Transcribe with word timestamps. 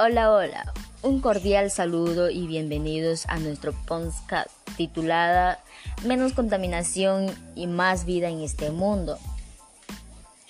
Hola, 0.00 0.30
hola. 0.30 0.72
Un 1.02 1.20
cordial 1.20 1.72
saludo 1.72 2.30
y 2.30 2.46
bienvenidos 2.46 3.26
a 3.26 3.40
nuestro 3.40 3.72
podcast 3.72 4.48
titulada 4.76 5.58
Menos 6.04 6.34
contaminación 6.34 7.26
y 7.56 7.66
más 7.66 8.04
vida 8.04 8.28
en 8.28 8.40
este 8.40 8.70
mundo. 8.70 9.18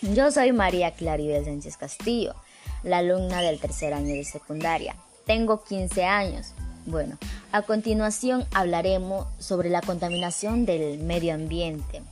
Yo 0.03 0.31
soy 0.33 0.53
María 0.53 0.91
Claribel 0.91 1.47
Sánchez 1.47 1.79
Castillo, 1.79 2.35
la 2.83 2.99
alumna 2.99 3.41
del 3.41 3.59
tercer 3.59 3.95
año 3.95 4.13
de 4.13 4.25
secundaria. 4.25 4.97
Tengo 5.25 5.65
15 5.65 6.05
años. 6.05 6.53
Bueno, 6.85 7.17
a 7.51 7.63
continuación 7.63 8.45
hablaremos 8.53 9.29
sobre 9.39 9.71
la 9.71 9.81
contaminación 9.81 10.67
del 10.67 10.99
medio 10.99 11.33
ambiente, 11.33 12.03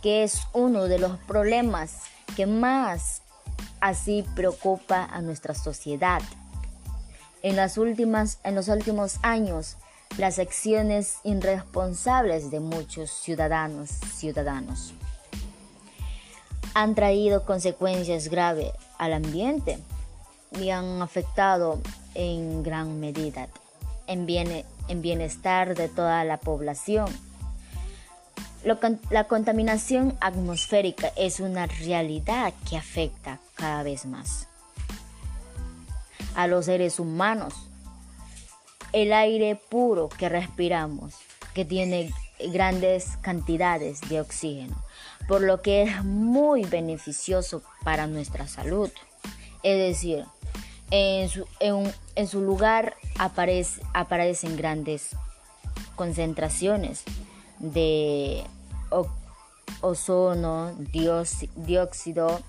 que 0.00 0.22
es 0.22 0.40
uno 0.54 0.84
de 0.84 0.98
los 0.98 1.18
problemas 1.18 1.98
que 2.34 2.46
más 2.46 3.20
así 3.82 4.24
preocupa 4.34 5.04
a 5.04 5.20
nuestra 5.20 5.54
sociedad. 5.54 6.22
En, 7.42 7.56
las 7.56 7.76
últimas, 7.76 8.38
en 8.44 8.54
los 8.54 8.68
últimos 8.68 9.18
años, 9.22 9.76
las 10.16 10.38
acciones 10.38 11.18
irresponsables 11.24 12.50
de 12.50 12.60
muchos 12.60 13.10
ciudadanos, 13.10 13.90
ciudadanos 13.90 14.94
han 16.74 16.94
traído 16.94 17.44
consecuencias 17.44 18.28
graves 18.28 18.72
al 18.98 19.12
ambiente 19.12 19.78
y 20.58 20.70
han 20.70 21.02
afectado 21.02 21.80
en 22.14 22.62
gran 22.62 23.00
medida 23.00 23.48
en, 24.06 24.26
en 24.88 25.02
bienestar 25.02 25.74
de 25.74 25.88
toda 25.88 26.24
la 26.24 26.38
población. 26.38 27.08
la 29.10 29.24
contaminación 29.24 30.16
atmosférica 30.20 31.12
es 31.16 31.40
una 31.40 31.66
realidad 31.66 32.54
que 32.68 32.76
afecta 32.76 33.38
cada 33.54 33.82
vez 33.82 34.06
más 34.06 34.48
a 36.34 36.46
los 36.46 36.66
seres 36.66 36.98
humanos. 37.00 37.54
El 38.92 39.12
aire 39.12 39.56
puro 39.70 40.08
que 40.08 40.28
respiramos, 40.28 41.14
que 41.54 41.64
tiene 41.64 42.12
grandes 42.52 43.16
cantidades 43.22 44.00
de 44.08 44.20
oxígeno, 44.20 44.76
por 45.28 45.40
lo 45.40 45.62
que 45.62 45.82
es 45.82 46.04
muy 46.04 46.64
beneficioso 46.64 47.62
para 47.84 48.06
nuestra 48.06 48.48
salud. 48.48 48.90
Es 49.62 49.78
decir, 49.78 50.24
en 50.90 51.28
su, 52.28 52.40
lugar 52.40 52.96
aparecen 53.18 54.56
grandes 54.56 55.16
concentraciones 55.96 57.04
de 57.58 58.44
ozono, 59.80 60.72
dióxido 61.56 62.42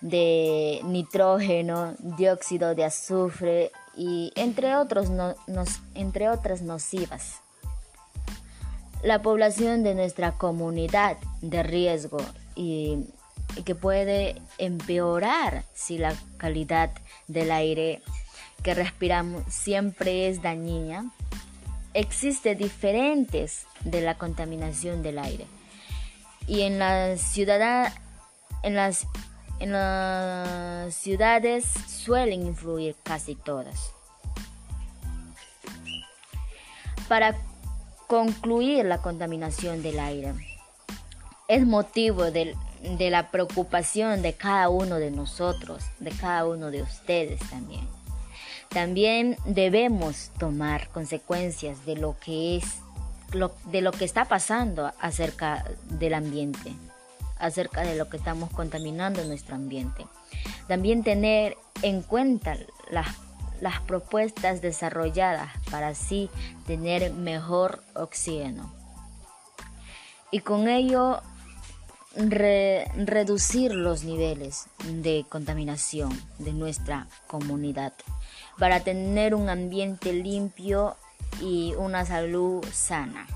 de 0.00 0.80
nitrógeno, 0.84 1.94
dióxido 1.98 2.74
de 2.74 2.84
azufre 2.84 3.72
y 3.96 4.32
entre, 4.36 4.76
otros 4.76 5.08
entre 5.94 6.28
otras 6.28 6.62
nocivas. 6.62 7.40
La 9.02 9.22
población 9.22 9.82
de 9.82 9.94
nuestra 9.94 10.32
comunidad 10.32 11.16
de 11.40 11.62
riesgo 11.62 12.18
y, 12.56 13.06
que 13.64 13.74
puede 13.74 14.40
empeorar 14.58 15.64
si 15.74 15.98
la 15.98 16.14
calidad 16.36 16.90
del 17.26 17.50
aire 17.50 18.02
que 18.62 18.74
respiramos 18.74 19.42
siempre 19.48 20.28
es 20.28 20.42
dañina. 20.42 21.12
Existe 21.94 22.54
diferentes 22.54 23.66
de 23.84 24.00
la 24.00 24.16
contaminación 24.16 25.02
del 25.02 25.18
aire. 25.18 25.46
Y 26.46 26.62
en 26.62 26.78
las 26.78 27.20
ciudades 27.20 27.92
en 28.62 28.74
las 28.74 29.06
en 29.60 29.72
las 29.72 30.94
ciudades 30.94 31.64
suelen 31.64 32.46
influir 32.46 32.96
casi 33.02 33.34
todas. 33.34 33.92
Para 37.08 37.36
concluir 38.06 38.84
la 38.84 38.98
contaminación 38.98 39.82
del 39.82 39.98
aire, 39.98 40.34
es 41.48 41.66
motivo 41.66 42.30
de, 42.30 42.54
la 42.98 43.30
preocupación 43.30 44.22
de 44.22 44.34
cada 44.34 44.68
uno 44.68 44.96
de 44.96 45.10
nosotros, 45.10 45.82
de 45.98 46.10
cada 46.10 46.46
uno 46.46 46.70
de 46.70 46.82
ustedes 46.82 47.40
también. 47.50 47.88
También 48.68 49.36
debemos 49.46 50.30
tomar 50.38 50.88
consecuencias 50.88 51.86
de 51.86 51.96
lo 51.96 52.16
que 52.18 52.58
es 52.58 52.64
de 53.66 53.82
lo 53.82 53.92
que 53.92 54.06
está 54.06 54.24
pasando 54.24 54.90
acerca 55.00 55.62
del 55.90 56.14
ambiente 56.14 56.72
acerca 57.38 57.82
de 57.82 57.96
lo 57.96 58.08
que 58.08 58.16
estamos 58.16 58.50
contaminando 58.50 59.20
en 59.20 59.28
nuestro 59.28 59.54
ambiente. 59.54 60.06
También 60.66 61.02
tener 61.02 61.56
en 61.82 62.02
cuenta 62.02 62.56
las, 62.90 63.08
las 63.60 63.80
propuestas 63.80 64.60
desarrolladas 64.60 65.50
para 65.70 65.88
así 65.88 66.30
tener 66.66 67.12
mejor 67.12 67.82
oxígeno. 67.94 68.72
Y 70.30 70.40
con 70.40 70.68
ello 70.68 71.22
reducir 72.16 73.72
los 73.72 74.02
niveles 74.02 74.66
de 74.86 75.24
contaminación 75.28 76.10
de 76.38 76.52
nuestra 76.52 77.06
comunidad 77.26 77.92
para 78.58 78.80
tener 78.80 79.34
un 79.34 79.48
ambiente 79.48 80.12
limpio 80.12 80.96
y 81.40 81.74
una 81.76 82.04
salud 82.04 82.64
sana 82.72 83.26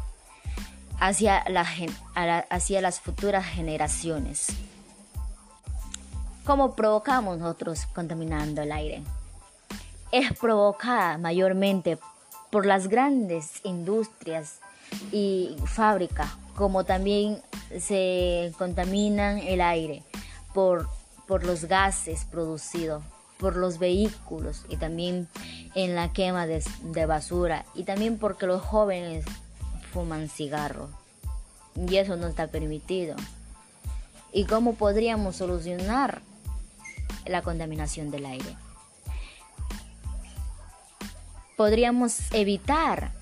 hacia, 1.03 1.45
hacia 2.49 2.81
las 2.81 3.01
futuras 3.01 3.45
generaciones. 3.45 4.47
¿Cómo 6.45 6.77
provocamos 6.77 7.39
nosotros 7.39 7.87
contaminando 7.87 8.63
el 8.63 8.71
aire? 8.71 9.03
Es 10.13 10.33
provocada 10.39 11.19
mayormente 11.19 11.99
por 12.51 12.67
las 12.67 12.87
grandes 12.87 13.61
industrias 13.65 14.61
y 15.11 15.57
fábricas, 15.65 16.31
como 16.55 16.85
también 16.85 17.43
se 17.81 18.53
contaminan 18.57 19.39
el 19.39 19.61
aire 19.61 20.05
por, 20.55 20.89
por 21.27 21.45
los 21.45 21.65
gases 21.65 22.25
producidos 22.27 23.03
por 23.39 23.57
los 23.57 23.81
vehículos 23.81 24.65
y 24.69 24.77
también 24.77 25.27
en 25.75 25.97
la 25.97 26.13
quema 26.13 26.47
de, 26.47 26.63
de 26.85 27.07
basura 27.07 27.65
y 27.75 27.83
también 27.83 28.17
porque 28.17 28.47
los 28.47 28.63
jóvenes 28.63 29.25
fuman 29.93 30.29
cigarro. 30.29 30.89
Y 31.77 31.97
eso 31.97 32.17
no 32.17 32.27
está 32.27 32.49
permitido. 32.49 33.17
¿Y 34.33 34.47
cómo 34.47 34.75
podríamos 34.75 35.37
solucionar 35.37 36.23
la 37.27 37.43
contaminación 37.43 38.11
del 38.11 38.27
aire? 38.27 38.57
Podríamos 41.57 42.33
evitar 42.33 43.13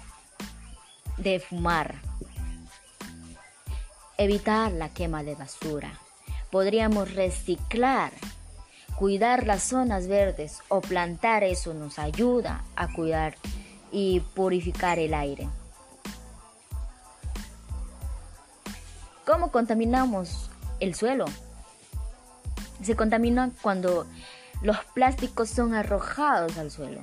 de 1.17 1.41
fumar, 1.41 1.97
evitar 4.17 4.73
la 4.73 4.89
quema 4.89 5.23
de 5.23 5.35
basura, 5.35 5.93
podríamos 6.51 7.15
reciclar, 7.15 8.13
cuidar 8.97 9.47
las 9.47 9.65
zonas 9.65 10.07
verdes 10.07 10.61
o 10.69 10.81
plantar, 10.81 11.43
eso 11.43 11.75
nos 11.75 11.99
ayuda 11.99 12.65
a 12.77 12.93
cuidar 12.93 13.37
y 13.93 14.21
purificar 14.21 14.99
el 14.99 15.13
aire. 15.13 15.49
¿Cómo 19.31 19.53
contaminamos 19.53 20.51
el 20.81 20.97
suelo? 20.97 21.25
Se 22.83 22.97
contamina 22.97 23.53
cuando 23.63 24.05
los 24.61 24.77
plásticos 24.87 25.49
son 25.49 25.73
arrojados 25.73 26.59
al 26.59 26.73
suelo. 26.73 27.01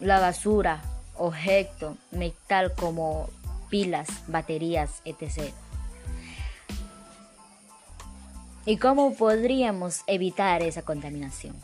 La 0.00 0.18
basura, 0.18 0.80
objeto, 1.14 1.98
metal 2.10 2.72
como 2.72 3.28
pilas, 3.68 4.08
baterías, 4.28 5.02
etc. 5.04 5.52
¿Y 8.64 8.78
cómo 8.78 9.12
podríamos 9.12 10.04
evitar 10.06 10.62
esa 10.62 10.80
contaminación? 10.80 11.54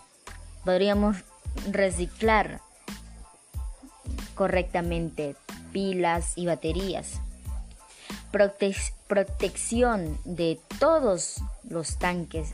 Podríamos 0.67 1.17
reciclar 1.73 2.61
correctamente 4.35 5.35
pilas 5.73 6.37
y 6.37 6.45
baterías 6.45 7.23
protección 9.07 10.19
de 10.25 10.59
todos 10.81 11.37
los 11.69 11.99
tanques 11.99 12.53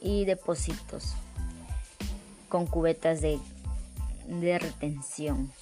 y, 0.00 0.24
depósitos 0.24 1.14
con 2.48 2.66
cubetas 2.66 3.20
de, 3.20 3.38
de 4.26 4.58
retención. 4.58 5.52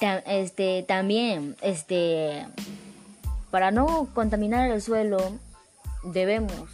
Este, 0.00 0.84
también, 0.84 1.56
este, 1.60 2.46
para 3.50 3.70
no 3.70 4.08
contaminar 4.14 4.70
el 4.70 4.80
suelo, 4.80 5.18
debemos 6.02 6.70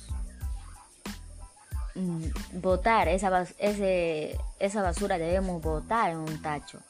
mm, 1.95 2.61
botar 2.61 3.09
esa, 3.09 3.47
ese, 3.59 4.39
esa 4.59 4.83
basura, 4.83 5.19
debemos 5.19 5.63
botar 5.63 6.11
en 6.11 6.19
un 6.19 6.43
tacho 6.43 6.81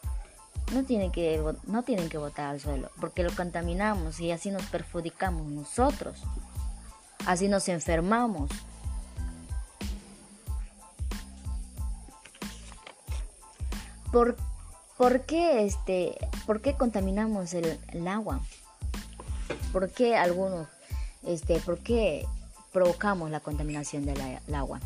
no 0.72 0.84
tienen, 0.84 1.12
que, 1.12 1.42
no 1.66 1.82
tienen 1.82 2.08
que 2.08 2.18
botar 2.18 2.46
al 2.46 2.60
suelo, 2.60 2.90
porque 3.00 3.22
lo 3.22 3.34
contaminamos 3.34 4.20
y 4.20 4.32
así 4.32 4.50
nos 4.50 4.64
perjudicamos 4.66 5.46
nosotros. 5.46 6.22
Así 7.26 7.48
nos 7.48 7.68
enfermamos. 7.68 8.50
¿Por, 14.10 14.36
por 14.96 15.22
qué, 15.22 15.64
este, 15.64 16.16
¿por 16.46 16.60
qué 16.60 16.74
contaminamos 16.74 17.54
el, 17.54 18.08
agua? 18.08 18.40
¿Por 19.72 19.90
qué 19.90 20.16
algunos, 20.16 20.68
este, 21.22 21.60
por 21.60 21.78
qué 21.78 22.26
provocamos 22.72 23.30
la 23.30 23.40
contaminación 23.40 24.04
del 24.04 24.54
agua? 24.54 24.80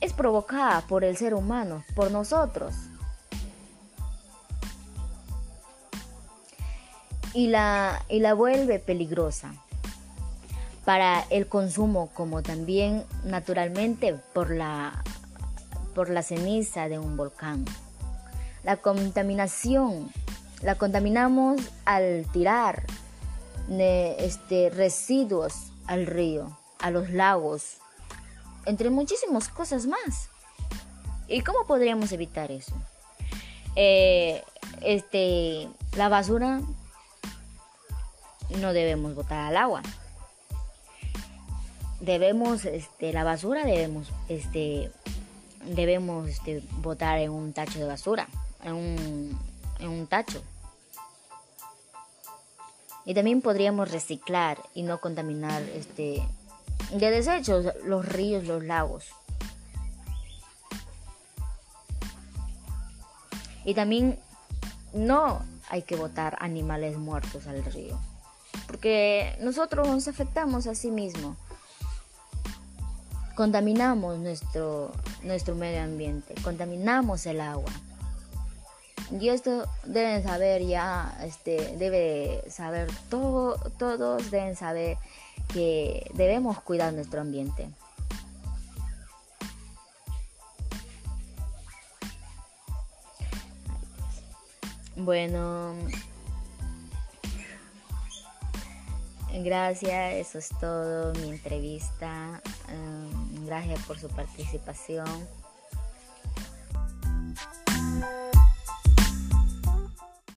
Es 0.00 0.12
provocada 0.12 0.82
por 0.82 1.04
el 1.04 1.16
ser 1.16 1.32
humano, 1.34 1.82
por 1.94 2.10
nosotros. 2.10 2.74
Y 7.36 7.48
la, 7.48 8.02
y 8.08 8.20
la 8.20 8.32
vuelve 8.32 8.78
peligrosa 8.78 9.52
para 10.86 11.20
el 11.28 11.48
consumo 11.48 12.08
como 12.14 12.42
también 12.42 13.04
naturalmente 13.24 14.14
por 14.32 14.50
la, 14.50 15.04
por 15.94 16.08
la 16.08 16.22
ceniza 16.22 16.88
de 16.88 16.98
un 16.98 17.18
volcán. 17.18 17.66
La 18.64 18.78
contaminación 18.78 20.10
la 20.62 20.76
contaminamos 20.76 21.60
al 21.84 22.24
tirar 22.32 22.84
este, 23.68 24.70
residuos 24.70 25.72
al 25.86 26.06
río, 26.06 26.56
a 26.78 26.90
los 26.90 27.10
lagos, 27.10 27.78
entre 28.64 28.88
muchísimas 28.88 29.48
cosas 29.48 29.86
más. 29.86 30.30
¿Y 31.28 31.42
cómo 31.42 31.66
podríamos 31.66 32.12
evitar 32.12 32.50
eso? 32.50 32.74
Eh, 33.74 34.42
este, 34.80 35.68
la 35.96 36.08
basura 36.08 36.62
no 38.56 38.72
debemos 38.72 39.14
botar 39.14 39.46
al 39.46 39.56
agua 39.56 39.82
debemos, 42.00 42.64
este, 42.64 43.12
la 43.12 43.24
basura 43.24 43.64
debemos, 43.64 44.08
este, 44.28 44.90
debemos 45.64 46.28
este, 46.28 46.62
botar 46.78 47.18
en 47.18 47.30
un 47.30 47.52
tacho 47.52 47.78
de 47.78 47.86
basura, 47.86 48.28
en 48.62 48.74
un, 48.74 49.38
en 49.80 49.88
un 49.88 50.06
tacho. 50.06 50.42
Y 53.04 53.14
también 53.14 53.40
podríamos 53.40 53.90
reciclar 53.90 54.58
y 54.74 54.82
no 54.82 55.00
contaminar 55.00 55.62
este, 55.62 56.22
de 56.92 57.10
desechos 57.10 57.66
los 57.84 58.06
ríos, 58.06 58.44
los 58.44 58.64
lagos. 58.64 59.06
Y 63.64 63.74
también 63.74 64.18
no 64.92 65.42
hay 65.68 65.82
que 65.82 65.96
botar 65.96 66.36
animales 66.40 66.96
muertos 66.96 67.46
al 67.46 67.64
río, 67.64 67.98
porque 68.66 69.36
nosotros 69.40 69.88
nos 69.88 70.08
afectamos 70.08 70.66
a 70.66 70.74
sí 70.74 70.90
mismos 70.90 71.36
contaminamos 73.36 74.18
nuestro, 74.18 74.90
nuestro 75.22 75.54
medio 75.54 75.82
ambiente, 75.82 76.34
contaminamos 76.42 77.26
el 77.26 77.40
agua. 77.40 77.70
Y 79.20 79.28
esto 79.28 79.68
deben 79.84 80.24
saber 80.24 80.66
ya, 80.66 81.16
este, 81.22 81.76
debe 81.76 82.42
saber 82.50 82.88
todo, 83.08 83.56
todos 83.78 84.30
deben 84.32 84.56
saber 84.56 84.96
que 85.52 86.10
debemos 86.14 86.60
cuidar 86.62 86.92
nuestro 86.92 87.20
ambiente. 87.20 87.68
Bueno, 94.96 95.74
gracias, 99.44 100.14
eso 100.14 100.38
es 100.38 100.48
todo, 100.60 101.12
mi 101.14 101.30
entrevista. 101.30 102.40
Gracias 103.44 103.80
por 103.86 103.98
su 103.98 104.08
participación. 104.08 105.06